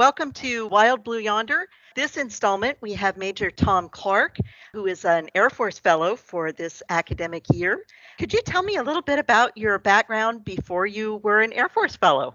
[0.00, 1.68] Welcome to Wild Blue Yonder.
[1.94, 4.38] This installment, we have Major Tom Clark,
[4.72, 7.84] who is an Air Force Fellow for this academic year.
[8.18, 11.68] Could you tell me a little bit about your background before you were an Air
[11.68, 12.34] Force Fellow?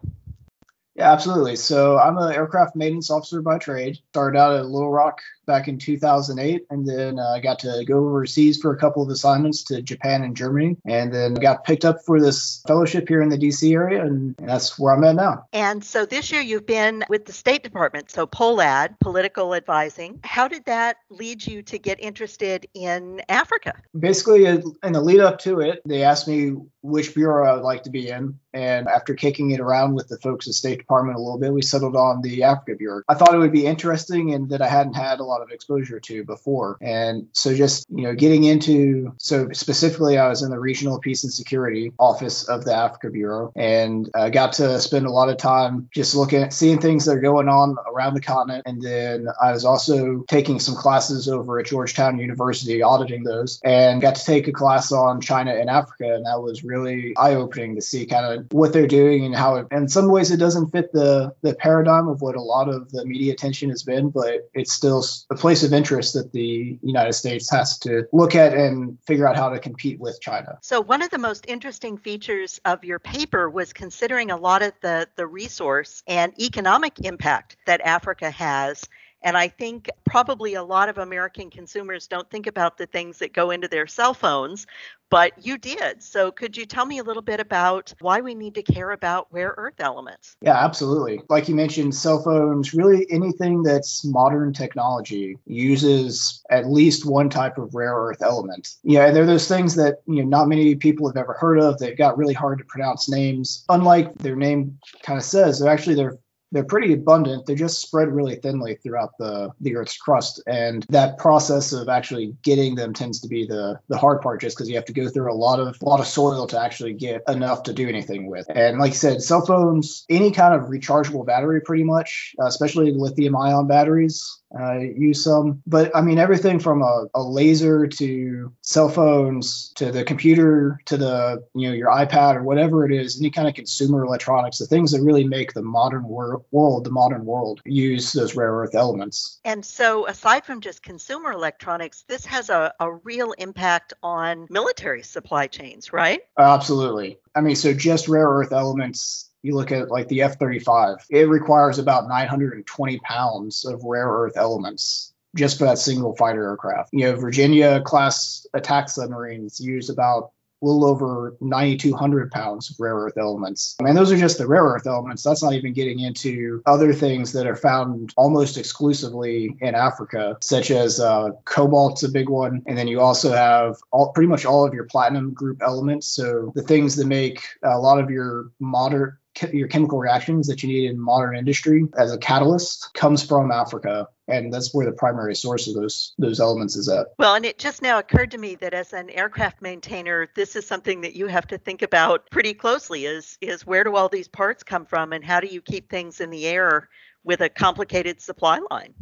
[0.95, 1.57] Yeah, absolutely.
[1.57, 3.99] So I'm an aircraft maintenance officer by trade.
[4.09, 7.99] Started out at Little Rock back in 2008, and then I uh, got to go
[7.99, 12.03] overseas for a couple of assignments to Japan and Germany, and then got picked up
[12.05, 15.45] for this fellowship here in the DC area, and that's where I'm at now.
[15.53, 20.19] And so this year you've been with the State Department, so POLAD, political advising.
[20.23, 23.73] How did that lead you to get interested in Africa?
[23.97, 27.83] Basically, in the lead up to it, they asked me which bureau I would like
[27.83, 31.21] to be in, and after kicking it around with the folks at State Department a
[31.21, 33.01] little bit, we settled on the Africa Bureau.
[33.09, 35.99] I thought it would be interesting and that I hadn't had a lot of exposure
[35.99, 36.77] to before.
[36.81, 41.23] And so just, you know, getting into, so specifically, I was in the Regional Peace
[41.23, 45.37] and Security Office of the Africa Bureau and I got to spend a lot of
[45.37, 48.63] time just looking at seeing things that are going on around the continent.
[48.65, 54.01] And then I was also taking some classes over at Georgetown University, auditing those, and
[54.01, 56.15] got to take a class on China and Africa.
[56.15, 59.55] And that was really eye opening to see kind of what they're doing and how,
[59.55, 62.91] it, in some ways, it doesn't fit the, the paradigm of what a lot of
[62.91, 67.13] the media attention has been, but it's still a place of interest that the United
[67.13, 70.57] States has to look at and figure out how to compete with China.
[70.61, 74.73] So one of the most interesting features of your paper was considering a lot of
[74.81, 78.83] the the resource and economic impact that Africa has
[79.25, 83.33] and I think probably a lot of American consumers don't think about the things that
[83.33, 84.67] go into their cell phones,
[85.09, 86.03] but you did.
[86.03, 89.27] So could you tell me a little bit about why we need to care about
[89.31, 90.37] rare earth elements?
[90.41, 91.21] Yeah, absolutely.
[91.27, 97.57] Like you mentioned, cell phones, really anything that's modern technology uses at least one type
[97.57, 98.75] of rare earth element.
[98.83, 101.79] Yeah, they're those things that you know not many people have ever heard of.
[101.79, 103.65] They've got really hard to pronounce names.
[103.69, 106.19] Unlike their name kind of says, they're actually they're
[106.55, 107.45] they're pretty abundant.
[107.45, 110.41] They're just spread really thinly throughout the, the Earth's crust.
[110.47, 114.55] And that process of actually getting them tends to be the, the hard part just
[114.55, 116.93] because you have to go through a lot of a lot of soil to actually
[116.93, 118.45] get enough to do anything with.
[118.49, 122.93] And like I said, cell phones, any kind of rechargeable battery pretty much, uh, especially
[122.93, 125.61] lithium ion batteries, uh, use some.
[125.67, 130.97] But I mean, everything from a, a, laser to cell phones to the computer to
[130.97, 134.65] the, you know, your iPad or whatever it is, any kind of consumer electronics, the
[134.65, 138.75] things that really make the modern wor- world, the modern world, use those rare earth
[138.75, 139.39] elements.
[139.43, 145.03] And so, aside from just consumer electronics, this has a, a real impact on military
[145.03, 146.21] supply chains, right?
[146.37, 147.19] Absolutely.
[147.35, 151.29] I mean, so just rare earth elements you look at like the F 35, it
[151.29, 156.89] requires about 920 pounds of rare earth elements just for that single fighter aircraft.
[156.93, 162.95] You know, Virginia class attack submarines use about a little over 9,200 pounds of rare
[162.95, 163.75] earth elements.
[163.79, 165.21] I mean, those are just the rare earth elements.
[165.21, 170.71] That's not even getting into other things that are found almost exclusively in Africa, such
[170.71, 172.63] as uh, cobalt's a big one.
[172.65, 176.07] And then you also have all, pretty much all of your platinum group elements.
[176.07, 179.17] So the things that make a lot of your modern
[179.51, 184.07] your chemical reactions that you need in modern industry as a catalyst comes from Africa
[184.27, 187.07] and that's where the primary source of those those elements is at.
[187.19, 190.65] Well, and it just now occurred to me that as an aircraft maintainer, this is
[190.65, 194.27] something that you have to think about pretty closely is is where do all these
[194.27, 196.89] parts come from and how do you keep things in the air
[197.23, 198.93] with a complicated supply line?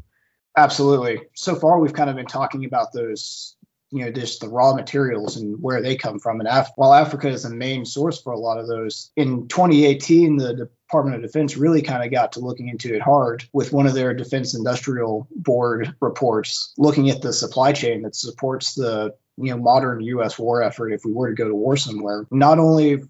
[0.55, 1.21] Absolutely.
[1.33, 3.55] So far we've kind of been talking about those
[3.93, 6.39] you know just the raw materials and where they come from.
[6.39, 10.37] And Af- while africa is the main source for a lot of those in 2018
[10.37, 13.87] the department of defense really kind of got to looking into it hard with one
[13.87, 19.51] of their defense industrial board reports looking at the supply chain that supports the you
[19.51, 22.25] know modern US war effort if we were to go to war somewhere.
[22.31, 23.03] Not only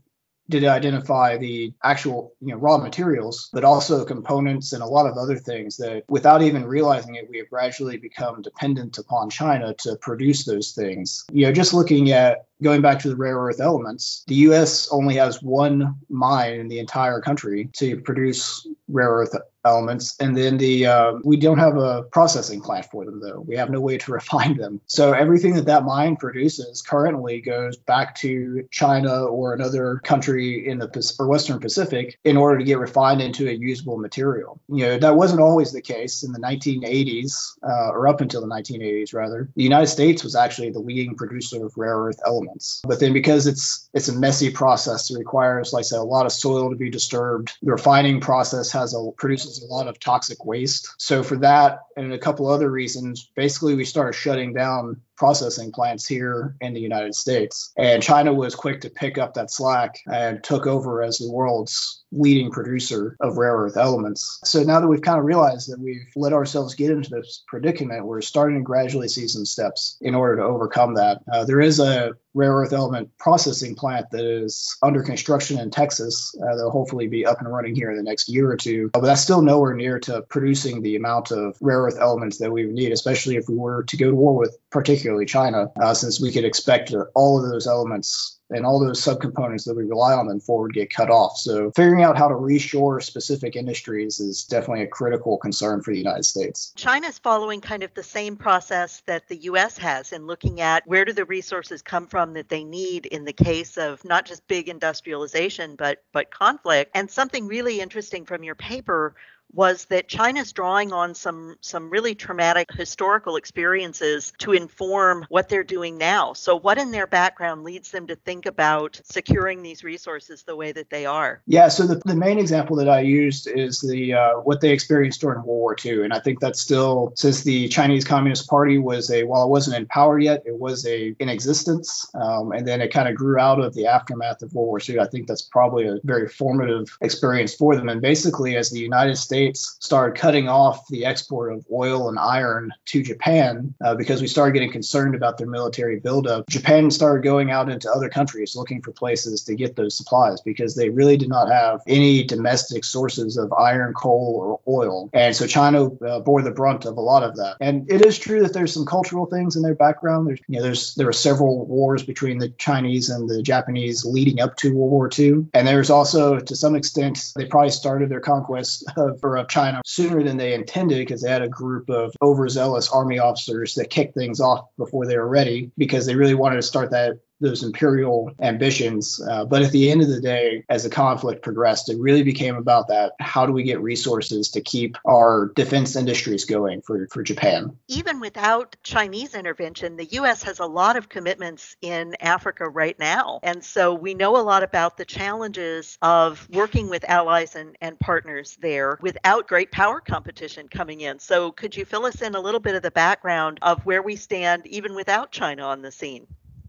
[0.49, 5.17] did identify the actual you know raw materials but also components and a lot of
[5.17, 9.95] other things that without even realizing it we have gradually become dependent upon china to
[9.97, 11.25] produce those things.
[11.31, 15.15] You know just looking at going back to the rare earth elements the us only
[15.15, 19.35] has one mine in the entire country to produce rare earth
[19.65, 20.15] elements.
[20.19, 23.39] And then the uh, we don't have a processing plant for them though.
[23.41, 24.81] We have no way to refine them.
[24.87, 30.79] So everything that that mine produces currently goes back to china or another country in
[30.79, 34.59] the or western pacific in order to get refined into a usable material.
[34.69, 38.47] You know that wasn't always the case in the 1980s uh, or up until the
[38.47, 39.49] 1980s rather.
[39.55, 42.81] The united states was actually the leading producer of rare earth elements.
[42.85, 46.25] But then because it's it's a messy process it requires like i said a lot
[46.25, 47.53] of soil to be disturbed.
[47.61, 50.89] The refining process has a produces a lot of toxic waste.
[50.97, 56.05] So for that and a couple other reasons, basically we started shutting down processing plants
[56.07, 57.71] here in the United States.
[57.77, 62.03] And China was quick to pick up that slack and took over as the world's
[62.11, 64.39] leading producer of rare earth elements.
[64.43, 68.05] So now that we've kind of realized that we've let ourselves get into this predicament,
[68.05, 71.21] we're starting to gradually see some steps in order to overcome that.
[71.31, 76.35] Uh, there is a rare earth element processing plant that is under construction in Texas.
[76.41, 78.89] Uh, that'll hopefully be up and running here in the next year or two.
[78.93, 82.65] But that's still nowhere near to producing the amount of rare earth elements that we
[82.65, 84.57] would need, especially if we were to go to war with
[85.03, 89.01] particularly China, uh, since we could expect that all of those elements and all those
[89.03, 91.37] subcomponents that we rely on them for would get cut off.
[91.37, 95.97] So figuring out how to reshore specific industries is definitely a critical concern for the
[95.97, 96.71] United States.
[96.75, 101.03] China's following kind of the same process that the US has in looking at where
[101.03, 104.69] do the resources come from that they need in the case of not just big
[104.69, 106.91] industrialization but but conflict.
[106.95, 109.15] And something really interesting from your paper
[109.53, 115.63] was that China's drawing on some some really traumatic historical experiences to inform what they're
[115.63, 116.33] doing now.
[116.33, 120.71] So what in their background leads them to think about securing these resources the way
[120.71, 121.41] that they are?
[121.45, 125.21] Yeah, so the, the main example that I used is the uh, what they experienced
[125.21, 129.11] during World War II, and I think that's still since the Chinese Communist Party was
[129.11, 132.81] a while it wasn't in power yet, it was a in existence, um, and then
[132.81, 134.99] it kind of grew out of the aftermath of World War II.
[134.99, 139.17] I think that's probably a very formative experience for them, and basically as the United
[139.17, 144.21] States States started cutting off the export of oil and iron to Japan uh, because
[144.21, 146.47] we started getting concerned about their military buildup.
[146.47, 150.75] Japan started going out into other countries looking for places to get those supplies because
[150.75, 155.09] they really did not have any domestic sources of iron, coal, or oil.
[155.13, 157.57] And so China uh, bore the brunt of a lot of that.
[157.59, 160.27] And it is true that there's some cultural things in their background.
[160.27, 164.39] There's, you know, there's there were several wars between the Chinese and the Japanese leading
[164.39, 168.21] up to World War II, and there's also, to some extent, they probably started their
[168.21, 172.89] conquest of of China sooner than they intended because they had a group of overzealous
[172.89, 176.61] army officers that kicked things off before they were ready because they really wanted to
[176.61, 179.21] start that those imperial ambitions.
[179.21, 182.55] Uh, but at the end of the day, as the conflict progressed, it really became
[182.55, 183.13] about that.
[183.19, 187.77] How do we get resources to keep our defense industries going for, for Japan?
[187.87, 190.43] Even without Chinese intervention, the U.S.
[190.43, 193.39] has a lot of commitments in Africa right now.
[193.43, 197.99] And so we know a lot about the challenges of working with allies and, and
[197.99, 201.19] partners there without great power competition coming in.
[201.19, 204.15] So could you fill us in a little bit of the background of where we
[204.15, 206.27] stand even without China on the scene?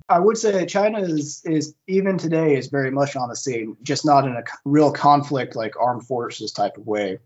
[0.08, 4.04] I would say China is is even today is very much on the scene, just
[4.04, 7.18] not in a real conflict like armed forces type of way.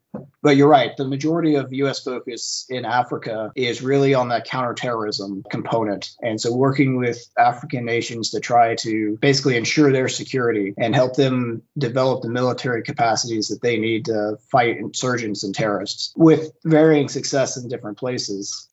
[0.43, 0.97] But you're right.
[0.97, 2.03] The majority of U.S.
[2.03, 8.31] focus in Africa is really on that counterterrorism component, and so working with African nations
[8.31, 13.61] to try to basically ensure their security and help them develop the military capacities that
[13.61, 18.68] they need to fight insurgents and terrorists, with varying success in different places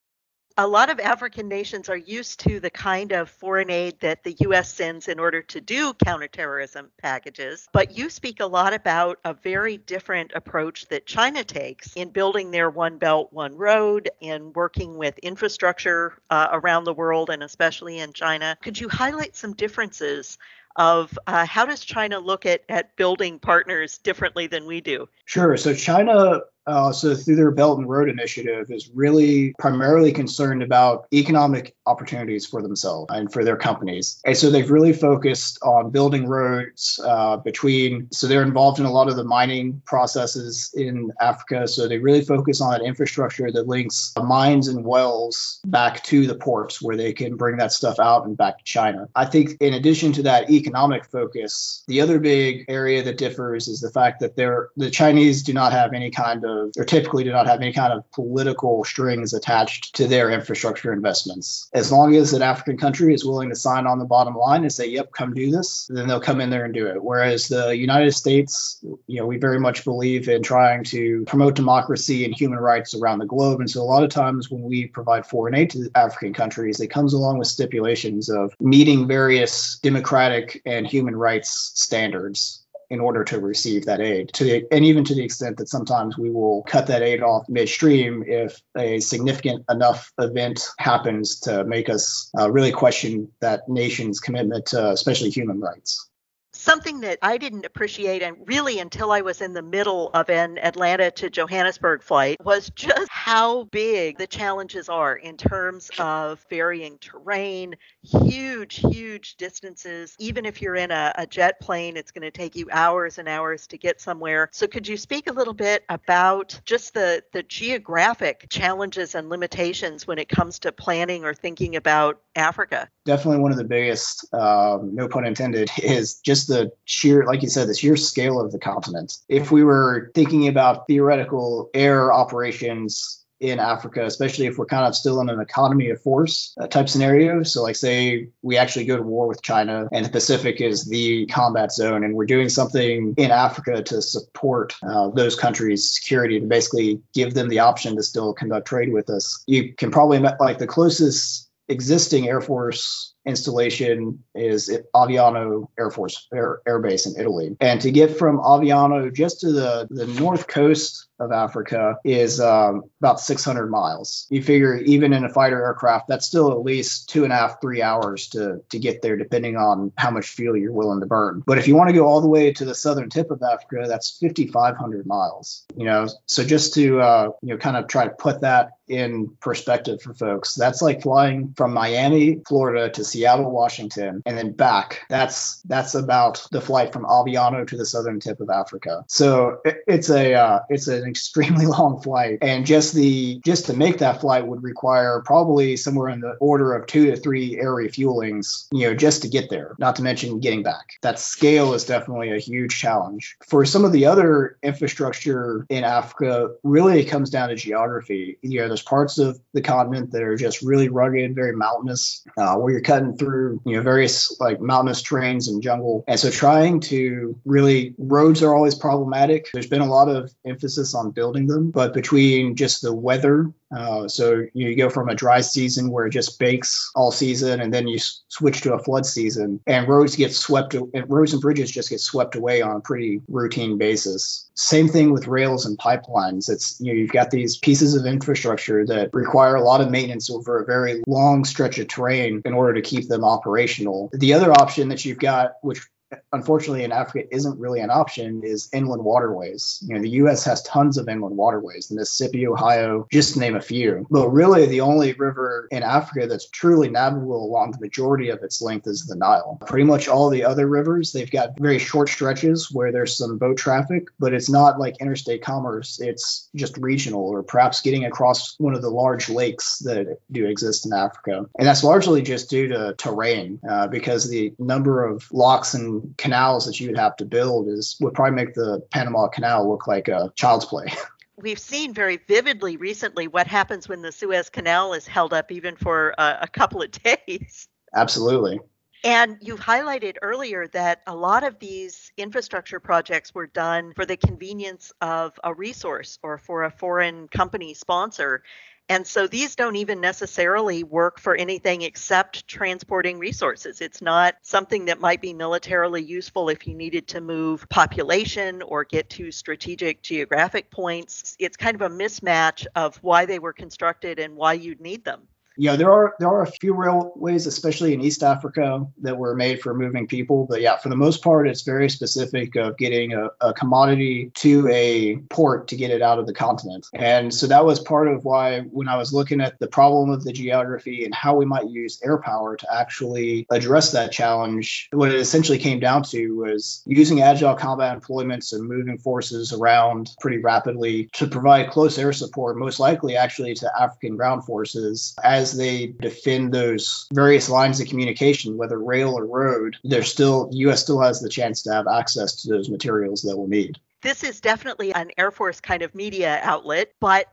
[0.58, 4.36] a lot of African nations are used to the kind of foreign aid that the
[4.40, 4.74] U.S.
[4.74, 7.68] sends in order to do counterterrorism packages.
[7.74, 12.52] But you speak a lot about a very different approach that China takes in building
[12.52, 18.00] their One Belt, One Road, in working with infrastructure uh, around the world and especially
[18.00, 18.58] in China.
[18.62, 20.38] Could you highlight some differences
[20.78, 25.08] of uh, how does China look at, at building partners differently than we do?
[25.26, 25.56] Sure.
[25.58, 31.08] So China uh, so through their Belt and Road Initiative is really primarily concerned about
[31.14, 34.20] economic opportunities for themselves and for their companies.
[34.26, 38.92] And so they've really focused on building roads uh, between, so they're involved in a
[38.92, 41.68] lot of the mining processes in Africa.
[41.68, 46.36] So they really focus on that infrastructure that links mines and wells back to the
[46.36, 49.08] ports where they can bring that stuff out and back to China.
[49.16, 53.82] I think in addition to that economic focus, the other big area that differs is
[53.82, 57.24] the fact that they're, the Chinese do not have any kind of of, or typically
[57.24, 61.70] do not have any kind of political strings attached to their infrastructure investments.
[61.74, 64.72] As long as an African country is willing to sign on the bottom line and
[64.72, 67.04] say, yep, come do this, then they'll come in there and do it.
[67.04, 72.26] Whereas the United States, you know, we very much believe in trying to promote democracy
[72.26, 73.60] and human rights around the globe.
[73.60, 76.88] And so a lot of times when we provide foreign aid to African countries, it
[76.88, 82.65] comes along with stipulations of meeting various democratic and human rights standards
[82.96, 84.32] in order to receive that aid.
[84.36, 87.44] To the, and even to the extent that sometimes we will cut that aid off
[87.50, 94.22] midstream if a significant enough event happens to make us uh, really question that nation's
[94.22, 96.10] commitment to especially human rights
[96.56, 100.58] something that I didn't appreciate, and really until I was in the middle of an
[100.60, 106.98] Atlanta to Johannesburg flight, was just how big the challenges are in terms of varying
[107.00, 110.16] terrain, huge, huge distances.
[110.20, 113.28] Even if you're in a, a jet plane, it's going to take you hours and
[113.28, 114.50] hours to get somewhere.
[114.52, 120.08] So, could you speak a little bit about just the, the geographic challenges and limitations
[120.08, 122.90] when it comes to planning or thinking about Africa?
[123.06, 127.50] Definitely one of the biggest, um, no pun intended, is just the sheer, like you
[127.50, 129.18] said, the sheer scale of the continent.
[129.30, 134.96] If we were thinking about theoretical air operations in Africa, especially if we're kind of
[134.96, 137.44] still in an economy of force uh, type scenario.
[137.44, 141.26] So, like, say we actually go to war with China and the Pacific is the
[141.28, 146.46] combat zone, and we're doing something in Africa to support uh, those countries' security to
[146.46, 149.44] basically give them the option to still conduct trade with us.
[149.48, 156.28] You can probably, like, the closest existing Air Force installation is at Aviano Air Force
[156.34, 157.56] Air, Air Base in Italy.
[157.60, 162.84] And to get from Aviano just to the, the north coast of Africa is um,
[163.00, 164.28] about 600 miles.
[164.30, 167.62] You figure even in a fighter aircraft, that's still at least two and a half,
[167.62, 171.44] three hours to, to get there, depending on how much fuel you're willing to burn.
[171.46, 173.86] But if you want to go all the way to the southern tip of Africa,
[173.88, 175.66] that's 5,500 miles.
[175.76, 179.30] You know, so just to uh, you know kind of try to put that in
[179.40, 185.02] perspective for folks, that's like flying from Miami, Florida to Seattle, Washington, and then back.
[185.10, 189.04] That's that's about the flight from Aviano to the southern tip of Africa.
[189.08, 193.74] So it, it's a uh, it's an extremely long flight, and just the just to
[193.74, 197.74] make that flight would require probably somewhere in the order of two to three air
[197.74, 199.76] refuelings, you know, just to get there.
[199.80, 200.94] Not to mention getting back.
[201.02, 203.36] That scale is definitely a huge challenge.
[203.48, 208.38] For some of the other infrastructure in Africa, really it comes down to geography.
[208.42, 212.56] You know, there's parts of the continent that are just really rugged, very mountainous, uh,
[212.56, 216.80] where you're cutting through you know various like mountainous terrains and jungle and so trying
[216.80, 221.72] to really roads are always problematic there's been a lot of emphasis on building them
[221.72, 226.12] but between just the weather uh, so you go from a dry season where it
[226.12, 230.16] just bakes all season, and then you s- switch to a flood season, and roads
[230.16, 230.74] get swept.
[230.76, 234.50] And roads and bridges just get swept away on a pretty routine basis.
[234.54, 236.50] Same thing with rails and pipelines.
[236.50, 240.30] It's you know you've got these pieces of infrastructure that require a lot of maintenance
[240.30, 244.10] over a very long stretch of terrain in order to keep them operational.
[244.14, 245.86] The other option that you've got, which
[246.34, 249.84] unfortunately in Africa isn't really an option is inland waterways.
[249.88, 253.56] You know, the US has tons of inland waterways, the Mississippi, Ohio, just to name
[253.56, 254.06] a few.
[254.10, 258.62] But really the only river in Africa that's truly navigable along the majority of its
[258.62, 259.60] length is the Nile.
[259.66, 263.58] Pretty much all the other rivers, they've got very short stretches where there's some boat
[263.58, 266.00] traffic, but it's not like interstate commerce.
[266.02, 270.86] It's just regional or perhaps getting across one of the large lakes that do exist
[270.86, 271.46] in Africa.
[271.58, 276.66] And that's largely just due to terrain uh, because the number of locks and canals
[276.66, 280.08] that you would have to build is would probably make the Panama Canal look like
[280.08, 280.88] a child's play.
[281.38, 285.76] We've seen very vividly recently what happens when the Suez Canal is held up even
[285.76, 286.92] for a, a couple of
[287.28, 287.68] days.
[287.94, 288.60] Absolutely.
[289.04, 294.18] And you highlighted earlier that a lot of these infrastructure projects were done for the
[294.18, 298.42] convenience of a resource or for a foreign company sponsor.
[298.88, 303.82] And so these don't even necessarily work for anything except transporting resources.
[303.82, 308.84] It's not something that might be militarily useful if you needed to move population or
[308.84, 311.36] get to strategic geographic points.
[311.40, 315.28] It's kind of a mismatch of why they were constructed and why you'd need them
[315.58, 319.62] yeah, there are there are a few railways, especially in East Africa, that were made
[319.62, 320.46] for moving people.
[320.50, 324.68] But yeah, for the most part, it's very specific of getting a, a commodity to
[324.70, 326.88] a port to get it out of the continent.
[326.94, 330.24] And so that was part of why when I was looking at the problem of
[330.24, 335.10] the geography and how we might use air power to actually address that challenge, what
[335.10, 340.38] it essentially came down to was using agile combat employments and moving forces around pretty
[340.38, 345.58] rapidly to provide close air support, most likely actually to African ground forces as as
[345.58, 350.82] they defend those various lines of communication, whether rail or road, there's still U.S.
[350.82, 353.78] still has the chance to have access to those materials that we'll need.
[354.02, 357.28] This is definitely an Air Force kind of media outlet, but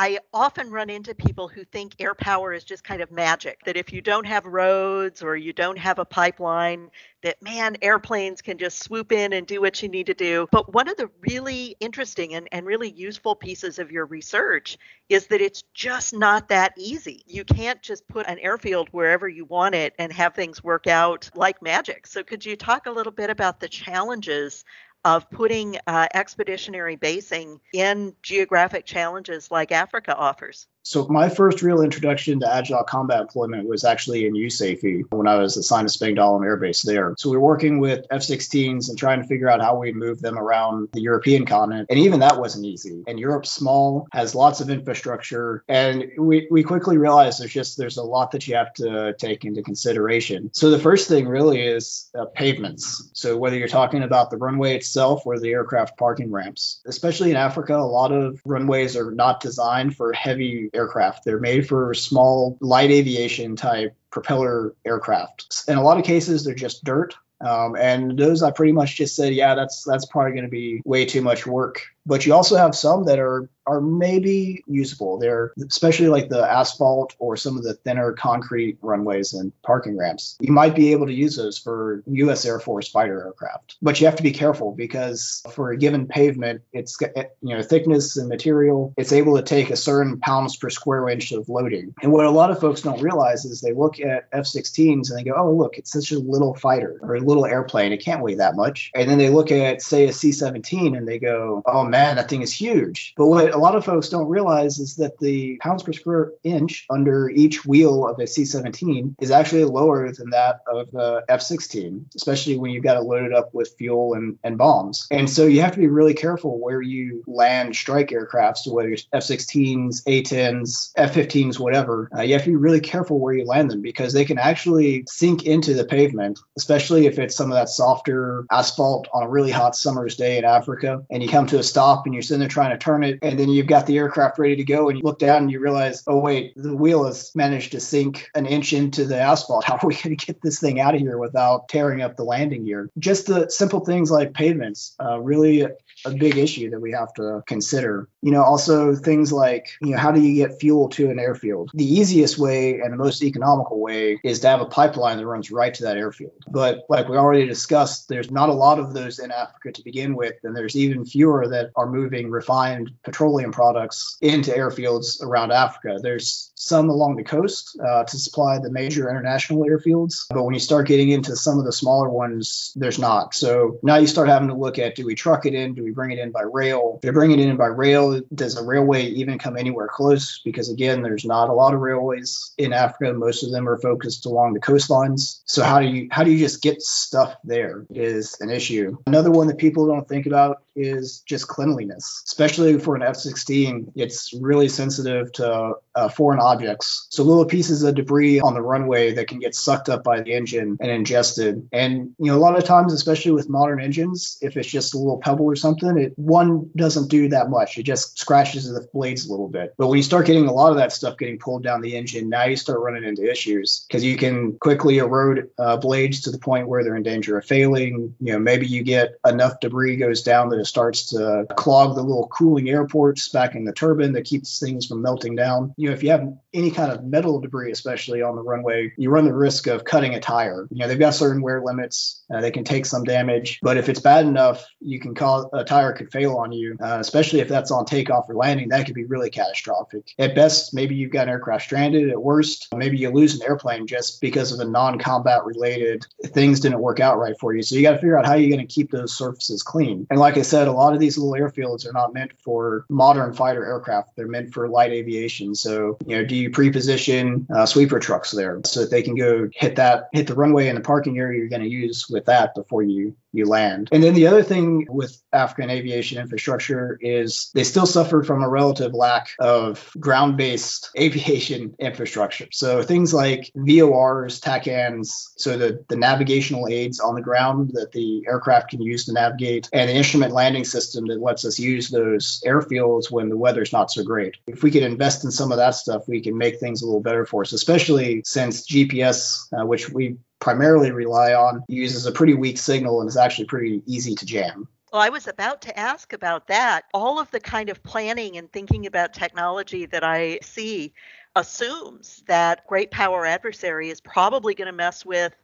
[0.00, 3.76] I often run into people who think air power is just kind of magic, that
[3.76, 6.88] if you don't have roads or you don't have a pipeline,
[7.24, 10.46] that man, airplanes can just swoop in and do what you need to do.
[10.52, 14.78] But one of the really interesting and, and really useful pieces of your research
[15.08, 17.24] is that it's just not that easy.
[17.26, 21.28] You can't just put an airfield wherever you want it and have things work out
[21.34, 22.06] like magic.
[22.06, 24.64] So, could you talk a little bit about the challenges
[25.08, 30.66] of putting uh, expeditionary basing in geographic challenges like Africa offers.
[30.82, 35.36] So my first real introduction to agile combat deployment was actually in USAFE when I
[35.36, 37.14] was assigned to Spangdahlem Air Base there.
[37.18, 40.38] So we were working with F-16s and trying to figure out how we move them
[40.38, 43.04] around the European continent, and even that wasn't easy.
[43.06, 47.98] And Europe's small, has lots of infrastructure, and we we quickly realized there's just there's
[47.98, 50.50] a lot that you have to take into consideration.
[50.54, 53.10] So the first thing really is uh, pavements.
[53.12, 57.36] So whether you're talking about the runway itself or the aircraft parking ramps, especially in
[57.36, 61.24] Africa, a lot of runways are not designed for heavy aircraft.
[61.24, 65.64] They're made for small, light aviation type propeller aircraft.
[65.68, 67.14] In a lot of cases, they're just dirt.
[67.40, 70.82] Um, and those I pretty much just said, yeah, that's that's probably going to be
[70.84, 75.18] way too much work but you also have some that are are maybe usable.
[75.18, 80.38] They're especially like the asphalt or some of the thinner concrete runways and parking ramps.
[80.40, 82.46] You might be able to use those for U.S.
[82.46, 86.62] Air Force fighter aircraft, but you have to be careful because for a given pavement,
[86.72, 86.96] it's
[87.42, 88.94] you know thickness and material.
[88.96, 91.94] It's able to take a certain pounds per square inch of loading.
[92.02, 95.24] And what a lot of folks don't realize is they look at F-16s and they
[95.24, 97.92] go, "Oh, look, it's such a little fighter or a little airplane.
[97.92, 101.18] It can't weigh that much." And then they look at say a C-17 and they
[101.18, 103.14] go, "Oh man." Man, that thing is huge.
[103.16, 106.86] But what a lot of folks don't realize is that the pounds per square inch
[106.90, 111.42] under each wheel of a C 17 is actually lower than that of the F
[111.42, 115.06] 16, especially when you've got it loaded up with fuel and, and bombs.
[115.10, 118.90] And so you have to be really careful where you land strike aircraft, so whether
[118.90, 122.08] it's F 16s, A 10s, F 15s, whatever.
[122.16, 125.04] Uh, you have to be really careful where you land them because they can actually
[125.08, 129.50] sink into the pavement, especially if it's some of that softer asphalt on a really
[129.50, 132.40] hot summer's day in Africa and you come to a stop stop and you're sitting
[132.40, 134.98] there trying to turn it and then you've got the aircraft ready to go and
[134.98, 138.46] you look down and you realize oh wait the wheel has managed to sink an
[138.46, 141.18] inch into the asphalt how are we going to get this thing out of here
[141.18, 145.66] without tearing up the landing gear just the simple things like pavements uh, really
[146.04, 148.08] a big issue that we have to consider.
[148.22, 151.70] You know, also things like, you know, how do you get fuel to an airfield?
[151.74, 155.50] The easiest way and the most economical way is to have a pipeline that runs
[155.50, 156.32] right to that airfield.
[156.50, 160.14] But like we already discussed, there's not a lot of those in Africa to begin
[160.14, 165.98] with, and there's even fewer that are moving refined petroleum products into airfields around Africa.
[166.02, 170.60] There's some along the coast uh, to supply the major international airfields, but when you
[170.60, 173.34] start getting into some of the smaller ones, there's not.
[173.34, 175.74] So now you start having to look at do we truck it in?
[175.74, 176.98] Do we bring it in by rail?
[177.02, 180.40] If you bring it in by rail, does a railway even come anywhere close?
[180.44, 183.12] Because again, there's not a lot of railways in Africa.
[183.12, 185.40] Most of them are focused along the coastlines.
[185.44, 188.96] So how do you how do you just get stuff there is an issue.
[189.06, 193.90] Another one that people don't think about is just cleanliness, especially for an F-16.
[193.96, 197.08] It's really sensitive to uh, foreign objects.
[197.10, 200.32] So little pieces of debris on the runway that can get sucked up by the
[200.32, 201.68] engine and ingested.
[201.72, 204.98] And you know, a lot of times, especially with modern engines, if it's just a
[204.98, 207.76] little pebble or something, it one doesn't do that much.
[207.76, 209.74] It just scratches the blades a little bit.
[209.76, 212.28] But when you start getting a lot of that stuff getting pulled down the engine,
[212.28, 216.38] now you start running into issues because you can quickly erode uh, blades to the
[216.38, 218.14] point where they're in danger of failing.
[218.20, 222.02] You know, maybe you get enough debris goes down that it starts to clog the
[222.02, 225.74] little cooling air ports back in the turbine that keeps things from melting down.
[225.76, 229.10] You know, if you have any kind of metal debris, especially on the runway, you
[229.10, 230.66] run the risk of cutting a tire.
[230.70, 232.22] You know, they've got certain wear limits.
[232.32, 235.64] Uh, they can take some damage, but if it's bad enough, you can cause a
[235.64, 238.68] tire could fail on you, uh, especially if that's on takeoff or landing.
[238.68, 240.12] That could be really catastrophic.
[240.18, 242.10] At best, maybe you've got an aircraft stranded.
[242.10, 246.80] At worst, maybe you lose an airplane just because of a non-combat related things didn't
[246.80, 247.62] work out right for you.
[247.62, 250.06] So you got to figure out how you're going to keep those surfaces clean.
[250.10, 253.32] And like I said, a lot of these little airfields are not meant for modern
[253.32, 254.16] fighter aircraft.
[254.16, 255.54] They're meant for light aviation.
[255.54, 259.48] So you know, do you pre-position uh, sweeper trucks there so that they can go
[259.54, 262.54] hit that hit the runway and the parking area you're going to use with that
[262.54, 263.88] before you you land.
[263.92, 268.48] And then the other thing with African aviation infrastructure is they still suffer from a
[268.48, 272.48] relative lack of ground-based aviation infrastructure.
[272.52, 278.24] So things like VORs, TACANs, so the, the navigational aids on the ground that the
[278.26, 282.42] aircraft can use to navigate, and the instrument landing system that lets us use those
[282.46, 284.36] airfields when the weather's not so great.
[284.46, 287.02] If we could invest in some of that stuff, we can make things a little
[287.02, 292.32] better for us, especially since GPS, uh, which we primarily rely on uses a pretty
[292.32, 294.66] weak signal and is actually pretty easy to jam.
[294.90, 296.84] Well, I was about to ask about that.
[296.94, 300.94] All of the kind of planning and thinking about technology that I see
[301.36, 305.34] assumes that great power adversary is probably going to mess with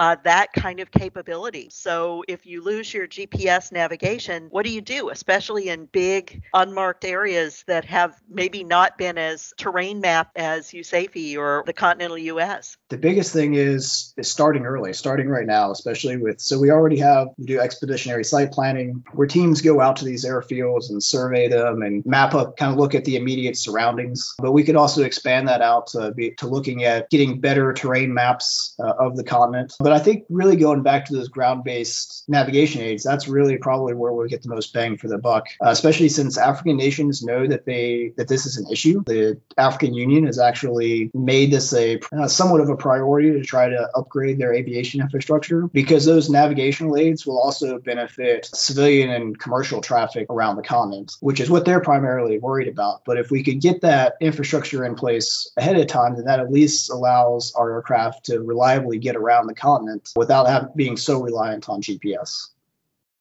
[0.00, 1.68] uh, that kind of capability.
[1.70, 7.04] So if you lose your GPS navigation, what do you do, especially in big unmarked
[7.04, 12.78] areas that have maybe not been as terrain mapped as USAFE or the continental US?
[12.88, 17.00] The biggest thing is is starting early, starting right now, especially with so we already
[17.00, 21.48] have we do expeditionary site planning where teams go out to these airfields and survey
[21.48, 24.32] them and map up, kind of look at the immediate surroundings.
[24.38, 28.14] But we could also expand that out to be to looking at getting better terrain
[28.14, 29.74] maps uh, of the continent.
[29.78, 34.12] But I think really going back to those ground-based navigation aids, that's really probably where
[34.12, 37.64] we'll get the most bang for the buck, uh, especially since African nations know that
[37.64, 39.02] they that this is an issue.
[39.06, 43.68] The African Union has actually made this a uh, somewhat of a priority to try
[43.68, 49.80] to upgrade their aviation infrastructure because those navigational aids will also benefit civilian and commercial
[49.80, 53.04] traffic around the continent, which is what they're primarily worried about.
[53.04, 56.52] But if we could get that infrastructure in place ahead of time, then that at
[56.52, 59.69] least allows our aircraft to reliably get around the continent
[60.16, 62.48] without having, being so reliant on GPS.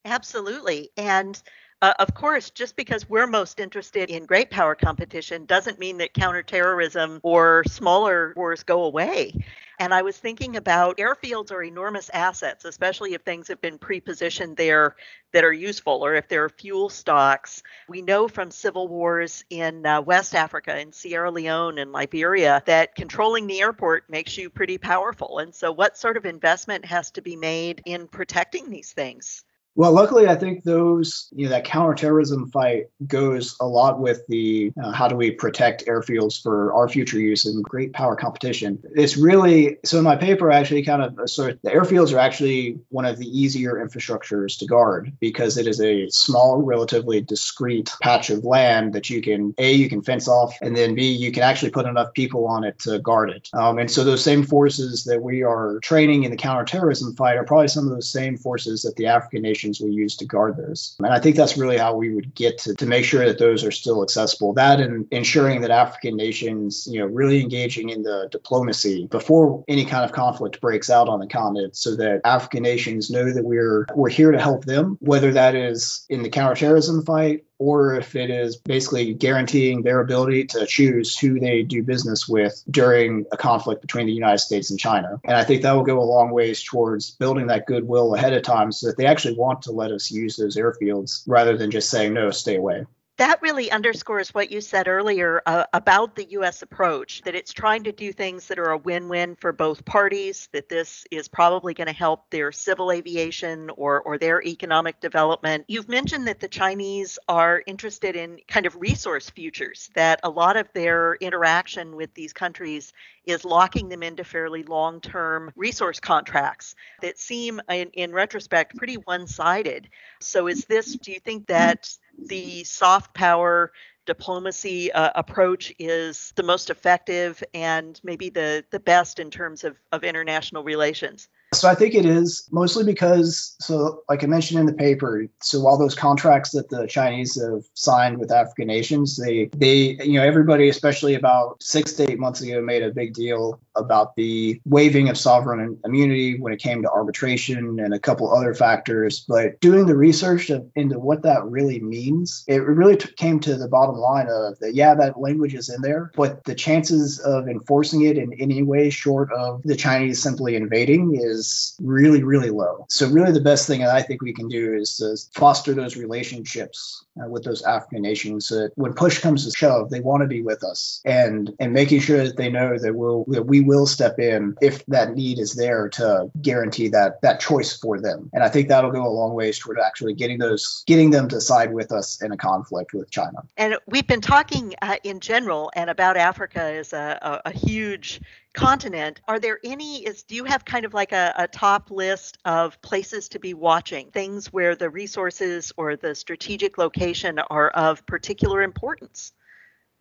[0.05, 0.89] Absolutely.
[0.97, 1.41] And
[1.81, 6.13] uh, of course, just because we're most interested in great power competition doesn't mean that
[6.13, 9.33] counterterrorism or smaller wars go away.
[9.79, 14.57] And I was thinking about airfields are enormous assets, especially if things have been pre-positioned
[14.57, 14.97] there
[15.31, 17.63] that are useful or if there are fuel stocks.
[17.87, 22.93] We know from civil wars in uh, West Africa in Sierra Leone and Liberia that
[22.95, 25.39] controlling the airport makes you pretty powerful.
[25.39, 29.45] And so what sort of investment has to be made in protecting these things?
[29.75, 34.73] Well, luckily, I think those, you know, that counterterrorism fight goes a lot with the
[34.81, 38.83] uh, how do we protect airfields for our future use and great power competition.
[38.95, 39.99] It's really so.
[39.99, 43.27] In my paper, I actually kind of so the airfields are actually one of the
[43.27, 49.09] easier infrastructures to guard because it is a small, relatively discrete patch of land that
[49.09, 52.13] you can a you can fence off, and then b you can actually put enough
[52.13, 53.47] people on it to guard it.
[53.53, 57.45] Um, and so those same forces that we are training in the counterterrorism fight are
[57.45, 60.95] probably some of those same forces that the African nations we use to guard those.
[60.99, 63.63] And I think that's really how we would get to, to make sure that those
[63.63, 64.53] are still accessible.
[64.53, 69.85] That and ensuring that African nations, you know, really engaging in the diplomacy before any
[69.85, 73.85] kind of conflict breaks out on the continent so that African nations know that we're
[73.95, 78.29] we're here to help them, whether that is in the counterterrorism fight or if it
[78.29, 83.81] is basically guaranteeing their ability to choose who they do business with during a conflict
[83.81, 85.19] between the United States and China.
[85.25, 88.43] And I think that will go a long ways towards building that goodwill ahead of
[88.43, 91.89] time so that they actually want to let us use those airfields rather than just
[91.89, 92.85] saying, no, stay away
[93.19, 96.61] that really underscores what you said earlier uh, about the U.S.
[96.61, 100.47] approach that it's trying to do things that are a win win for both parties,
[100.53, 105.65] that this is probably going to help their civil aviation or, or their economic development.
[105.67, 110.55] You've mentioned that the Chinese are interested in kind of resource futures, that a lot
[110.55, 112.93] of their interaction with these countries
[113.29, 118.95] is locking them into fairly long term resource contracts that seem, in, in retrospect, pretty
[118.95, 119.89] one sided.
[120.19, 121.89] So, is this, do you think that
[122.27, 123.71] the soft power
[124.05, 129.77] diplomacy uh, approach is the most effective and maybe the, the best in terms of,
[129.91, 131.29] of international relations?
[131.53, 135.65] So I think it is mostly because, so like I mentioned in the paper, so
[135.65, 140.23] all those contracts that the Chinese have signed with African nations, they, they, you know,
[140.23, 145.09] everybody, especially about six to eight months ago, made a big deal about the waiving
[145.09, 149.25] of sovereign immunity when it came to arbitration and a couple other factors.
[149.27, 153.55] But doing the research of, into what that really means, it really t- came to
[153.55, 157.47] the bottom line of that, yeah, that language is in there, but the chances of
[157.47, 162.85] enforcing it in any way short of the Chinese simply invading is really, really low.
[162.89, 165.95] So, really, the best thing that I think we can do is to foster those
[165.97, 168.47] relationships uh, with those African nations.
[168.47, 171.73] So that when push comes to shove, they want to be with us, and and
[171.73, 175.37] making sure that they know that we'll that we will step in if that need
[175.39, 178.19] is there to guarantee that that choice for them.
[178.33, 181.39] And I think that'll go a long ways toward actually getting those getting them to
[181.39, 183.39] side with us in a conflict with China.
[183.57, 188.21] And we've been talking uh, in general and about Africa as a, a, a huge
[188.53, 192.37] continent, are there any, is do you have kind of like a, a top list
[192.45, 198.05] of places to be watching, things where the resources or the strategic location are of
[198.05, 199.31] particular importance?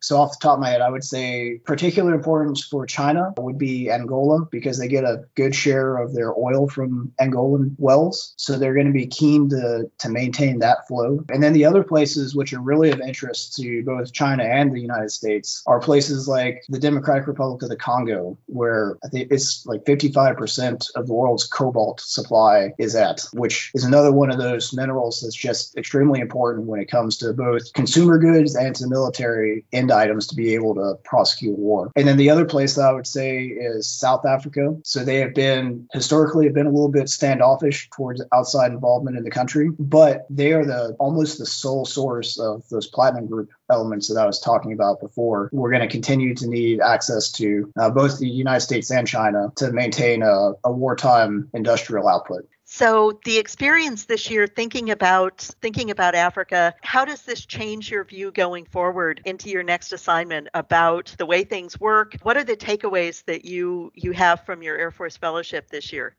[0.00, 3.58] So off the top of my head, I would say particular importance for China would
[3.58, 8.34] be Angola because they get a good share of their oil from Angolan wells.
[8.36, 11.24] So they're going to be keen to, to maintain that flow.
[11.30, 14.80] And then the other places which are really of interest to both China and the
[14.80, 19.66] United States are places like the Democratic Republic of the Congo, where I think it's
[19.66, 24.72] like 55% of the world's cobalt supply is at, which is another one of those
[24.72, 29.64] minerals that's just extremely important when it comes to both consumer goods and to military
[29.72, 31.90] in agenda items to be able to prosecute war.
[31.96, 34.76] And then the other place that I would say is South Africa.
[34.84, 39.24] So they have been historically have been a little bit standoffish towards outside involvement in
[39.24, 44.08] the country, but they are the almost the sole source of those platinum group elements
[44.08, 45.50] that I was talking about before.
[45.52, 49.52] We're going to continue to need access to uh, both the United States and China
[49.56, 52.48] to maintain a, a wartime industrial output.
[52.70, 58.04] So the experience this year thinking about thinking about Africa, how does this change your
[58.04, 62.16] view going forward into your next assignment about the way things work?
[62.24, 66.14] What are the takeaways that you you have from your Air Force fellowship this year?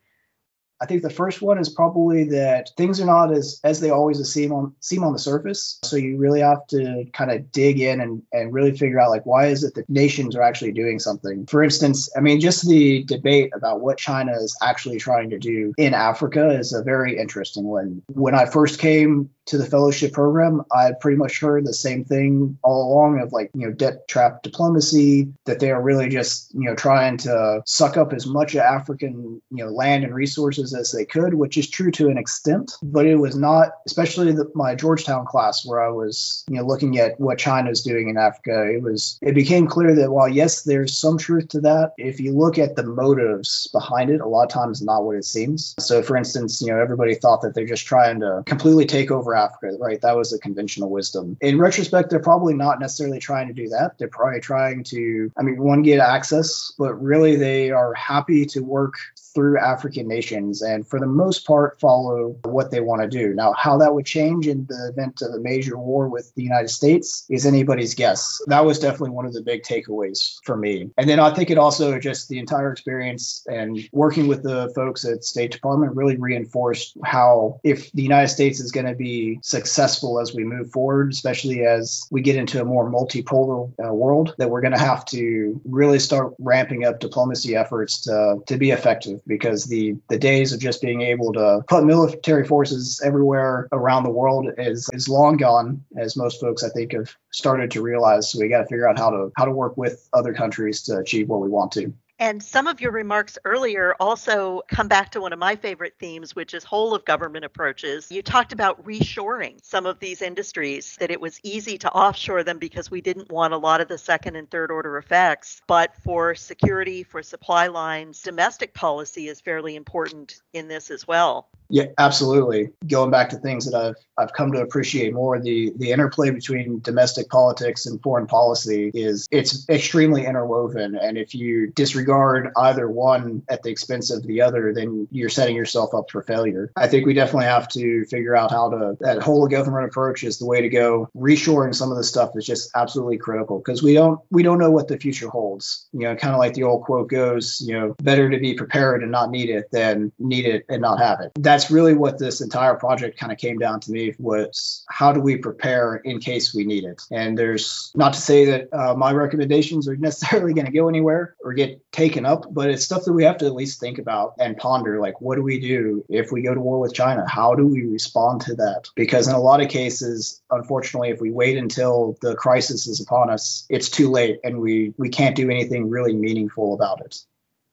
[0.82, 4.20] I think the first one is probably that things are not as as they always
[4.30, 5.80] seem on seem on the surface.
[5.84, 9.26] So you really have to kind of dig in and, and really figure out like
[9.26, 11.46] why is it that nations are actually doing something.
[11.48, 15.74] For instance, I mean just the debate about what China is actually trying to do
[15.78, 18.02] in Africa is a very interesting one.
[18.08, 22.58] When I first came to the fellowship program, I pretty much heard the same thing
[22.64, 26.66] all along of like, you know, debt trap diplomacy, that they are really just, you
[26.66, 31.06] know, trying to suck up as much African, you know, land and resources as they
[31.06, 32.74] could, which is true to an extent.
[32.82, 37.00] But it was not, especially the, my Georgetown class where I was, you know, looking
[37.00, 38.70] at what China is doing in Africa.
[38.70, 42.34] It was, it became clear that while yes, there's some truth to that, if you
[42.34, 45.76] look at the motives behind it, a lot of times not what it seems.
[45.80, 49.36] So, for instance, you know, everybody thought that they're just trying to completely take over
[49.36, 50.02] Africa, right?
[50.02, 51.38] That was the conventional wisdom.
[51.42, 53.98] In retrospect, they're probably not necessarily trying to do that.
[53.98, 58.62] They're probably trying to, I mean, one, get access, but really they are happy to
[58.62, 58.96] work
[59.40, 63.34] through African nations and for the most part follow what they want to do.
[63.34, 66.68] Now, how that would change in the event of a major war with the United
[66.68, 68.42] States is anybody's guess.
[68.48, 70.90] That was definitely one of the big takeaways for me.
[70.98, 75.06] And then I think it also just the entire experience and working with the folks
[75.06, 80.20] at State Department really reinforced how if the United States is going to be successful
[80.20, 84.50] as we move forward, especially as we get into a more multipolar uh, world, that
[84.50, 89.22] we're going to have to really start ramping up diplomacy efforts to, to be effective
[89.30, 94.10] because the, the days of just being able to put military forces everywhere around the
[94.10, 98.30] world is, is long gone, as most folks I think have started to realize.
[98.30, 100.98] So we got to figure out how to how to work with other countries to
[100.98, 101.94] achieve what we want to.
[102.22, 106.36] And some of your remarks earlier also come back to one of my favorite themes,
[106.36, 108.12] which is whole of government approaches.
[108.12, 112.60] You talked about reshoring some of these industries, that it was easy to offshore them
[112.60, 115.62] because we didn't want a lot of the second and third order effects.
[115.66, 121.48] But for security, for supply lines, domestic policy is fairly important in this as well.
[121.70, 122.70] Yeah, absolutely.
[122.88, 126.80] Going back to things that I've I've come to appreciate more, the the interplay between
[126.82, 130.96] domestic politics and foreign policy is it's extremely interwoven.
[130.96, 135.56] And if you disregard either one at the expense of the other, then you're setting
[135.56, 136.72] yourself up for failure.
[136.76, 140.38] I think we definitely have to figure out how to that whole government approach is
[140.38, 141.10] the way to go.
[141.16, 144.72] Reshoring some of the stuff is just absolutely critical because we don't we don't know
[144.72, 145.88] what the future holds.
[145.94, 149.02] You know, kind of like the old quote goes, you know, better to be prepared
[149.02, 151.32] and not need it than need it and not have it.
[151.36, 155.12] That's that's really what this entire project kind of came down to me was how
[155.12, 157.02] do we prepare in case we need it?
[157.12, 161.36] And there's not to say that uh, my recommendations are necessarily going to go anywhere
[161.44, 164.36] or get taken up but it's stuff that we have to at least think about
[164.40, 167.26] and ponder like what do we do if we go to war with china?
[167.28, 168.88] How do we respond to that?
[168.96, 173.30] Because in a lot of cases unfortunately if we wait until the crisis is upon
[173.30, 177.26] us it's too late and we we can't do anything really meaningful about it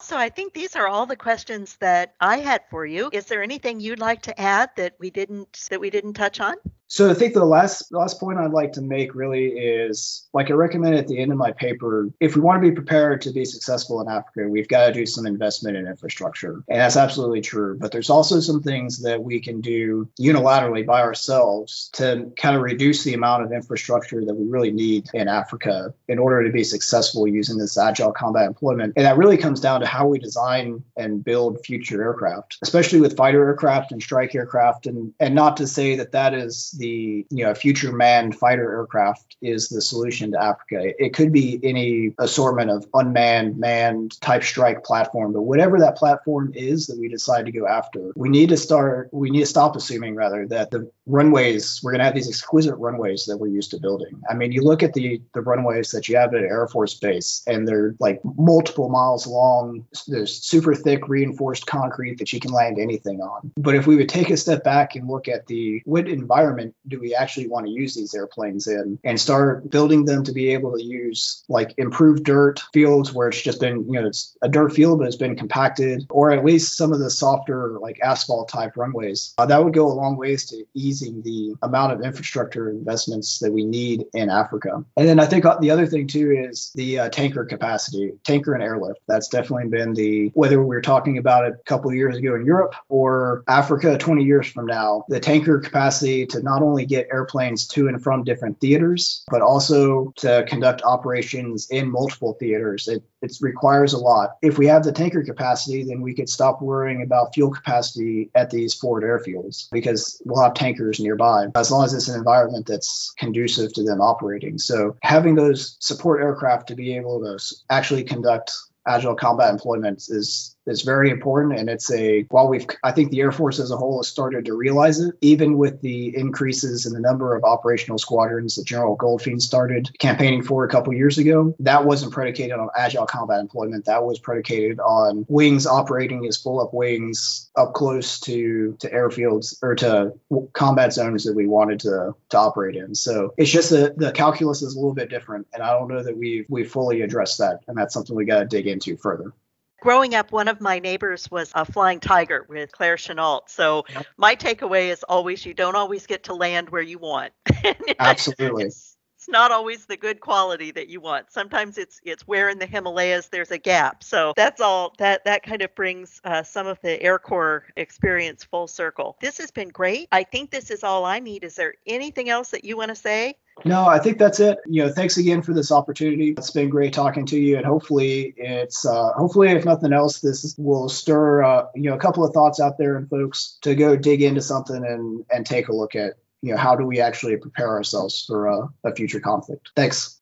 [0.06, 3.10] so I think these are all the questions that I had for you.
[3.12, 6.54] Is there anything you'd like to add that we didn't that we didn't touch on?
[6.88, 10.54] So I think the last last point I'd like to make really is like I
[10.54, 13.44] recommend at the end of my paper, if we want to be prepared to be
[13.44, 16.62] successful in Africa, we've got to do some investment in infrastructure.
[16.68, 17.76] And that's absolutely true.
[17.78, 22.62] But there's also some things that we can do unilaterally by ourselves to kind of
[22.62, 26.62] reduce the amount of infrastructure that we really need in Africa in order to be
[26.62, 28.92] successful using this agile combat employment.
[28.96, 33.16] And that really comes down to how we design and build future aircraft, especially with
[33.16, 34.86] fighter aircraft and strike aircraft.
[34.86, 39.36] And and not to say that that is the you know future manned fighter aircraft
[39.42, 40.92] is the solution to Africa.
[41.02, 46.52] It could be any assortment of unmanned, manned type strike platform, but whatever that platform
[46.54, 49.08] is that we decide to go after, we need to start.
[49.12, 52.74] We need to stop assuming rather that the runways we're going to have these exquisite
[52.76, 54.20] runways that we're used to building.
[54.28, 56.94] I mean, you look at the the runways that you have at an Air Force
[56.94, 59.86] Base, and they're like multiple miles long.
[60.06, 63.52] There's super thick reinforced concrete that you can land anything on.
[63.56, 67.00] But if we would take a step back and look at the what environment do
[67.00, 70.72] we actually want to use these airplanes in and start building them to be able
[70.76, 74.72] to use like improved dirt fields where it's just been, you know, it's a dirt
[74.72, 78.76] field, but it's been compacted, or at least some of the softer like asphalt type
[78.76, 79.34] runways.
[79.38, 83.52] Uh, that would go a long ways to easing the amount of infrastructure investments that
[83.52, 84.84] we need in Africa.
[84.96, 88.62] And then I think the other thing too is the uh, tanker capacity, tanker and
[88.62, 89.00] airlift.
[89.06, 92.74] That's definitely been the, whether we're talking about it a couple years ago in Europe
[92.88, 97.88] or Africa 20 years from now, the tanker capacity to not only get airplanes to
[97.88, 102.88] and from different theaters, but also to conduct operations in multiple theaters.
[102.88, 104.36] It, it requires a lot.
[104.42, 108.50] If we have the tanker capacity, then we could stop worrying about fuel capacity at
[108.50, 113.12] these forward airfields because we'll have tankers nearby as long as it's an environment that's
[113.18, 114.58] conducive to them operating.
[114.58, 118.52] So having those support aircraft to be able to actually conduct
[118.86, 121.58] agile combat employment is is very important.
[121.58, 124.44] And it's a while we've i think the air force as a whole has started
[124.46, 128.96] to realize it even with the increases in the number of operational squadrons that general
[128.96, 133.84] goldfein started campaigning for a couple years ago that wasn't predicated on agile combat employment.
[133.84, 139.56] That was predicated on wings operating as full up wings up close to to airfields
[139.62, 140.12] or to
[140.52, 142.94] combat zones that we wanted to to operate in.
[142.94, 145.46] So it's just that the calculus is a little bit different.
[145.52, 147.60] And i don't know that we've we fully addressed that.
[147.68, 149.32] And that's something we got to dig into further
[149.80, 153.42] growing up, one of my neighbors was a flying tiger with Claire Chennault.
[153.48, 154.06] So yep.
[154.16, 157.32] my takeaway is always you don't always get to land where you want.
[157.98, 158.64] Absolutely.
[158.64, 158.95] it's,
[159.26, 161.32] it's not always the good quality that you want.
[161.32, 164.04] Sometimes it's it's where in the Himalayas there's a gap.
[164.04, 168.44] So that's all that that kind of brings uh, some of the Air Corps experience
[168.44, 169.16] full circle.
[169.20, 170.06] This has been great.
[170.12, 171.42] I think this is all I need.
[171.42, 173.34] Is there anything else that you want to say?
[173.64, 174.58] No, I think that's it.
[174.66, 176.32] You know, thanks again for this opportunity.
[176.38, 180.54] It's been great talking to you, and hopefully, it's uh, hopefully, if nothing else, this
[180.56, 183.96] will stir uh, you know a couple of thoughts out there and folks to go
[183.96, 186.14] dig into something and and take a look at
[186.46, 189.70] you know how do we actually prepare ourselves for a, a future conflict.
[189.74, 190.20] Thanks.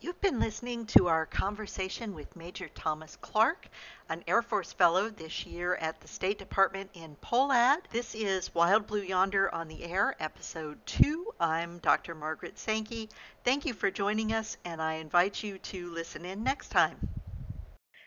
[0.00, 3.68] You've been listening to our conversation with Major Thomas Clark,
[4.08, 7.80] an Air Force Fellow this year at the State Department in Pohlad.
[7.90, 11.34] This is Wild Blue Yonder on the Air, Episode 2.
[11.38, 12.14] I'm Dr.
[12.14, 13.10] Margaret Sankey.
[13.44, 16.96] Thank you for joining us, and I invite you to listen in next time.